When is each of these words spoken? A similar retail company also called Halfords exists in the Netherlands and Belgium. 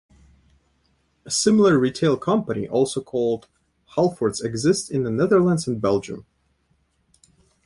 A 1.25 1.29
similar 1.29 1.77
retail 1.77 2.17
company 2.17 2.67
also 2.67 3.03
called 3.03 3.47
Halfords 3.95 4.43
exists 4.43 4.89
in 4.89 5.03
the 5.03 5.11
Netherlands 5.11 5.67
and 5.67 5.79
Belgium. 5.79 6.25